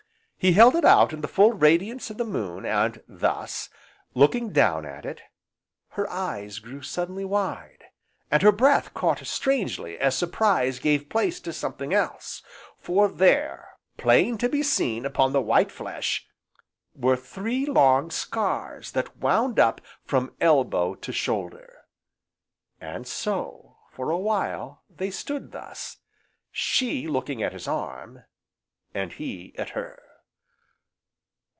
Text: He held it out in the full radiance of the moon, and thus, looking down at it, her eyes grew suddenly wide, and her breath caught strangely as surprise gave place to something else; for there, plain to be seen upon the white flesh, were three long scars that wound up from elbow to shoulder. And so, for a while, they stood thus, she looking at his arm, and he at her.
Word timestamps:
He 0.43 0.53
held 0.53 0.75
it 0.75 0.83
out 0.83 1.13
in 1.13 1.21
the 1.21 1.27
full 1.27 1.53
radiance 1.53 2.09
of 2.09 2.17
the 2.17 2.23
moon, 2.25 2.65
and 2.65 3.03
thus, 3.07 3.69
looking 4.15 4.49
down 4.51 4.87
at 4.87 5.05
it, 5.05 5.21
her 5.89 6.09
eyes 6.09 6.57
grew 6.57 6.81
suddenly 6.81 7.23
wide, 7.23 7.83
and 8.31 8.41
her 8.41 8.51
breath 8.51 8.91
caught 8.95 9.19
strangely 9.23 9.99
as 9.99 10.17
surprise 10.17 10.79
gave 10.79 11.09
place 11.09 11.39
to 11.41 11.53
something 11.53 11.93
else; 11.93 12.41
for 12.79 13.07
there, 13.07 13.73
plain 13.97 14.35
to 14.39 14.49
be 14.49 14.63
seen 14.63 15.05
upon 15.05 15.31
the 15.31 15.43
white 15.43 15.71
flesh, 15.71 16.27
were 16.95 17.15
three 17.15 17.67
long 17.67 18.09
scars 18.09 18.93
that 18.93 19.17
wound 19.17 19.59
up 19.59 19.79
from 20.05 20.35
elbow 20.41 20.95
to 20.95 21.11
shoulder. 21.13 21.81
And 22.79 23.05
so, 23.05 23.77
for 23.91 24.09
a 24.09 24.17
while, 24.17 24.81
they 24.89 25.11
stood 25.11 25.51
thus, 25.51 25.97
she 26.51 27.05
looking 27.07 27.43
at 27.43 27.53
his 27.53 27.67
arm, 27.67 28.23
and 28.91 29.13
he 29.13 29.53
at 29.55 29.69
her. 29.69 30.01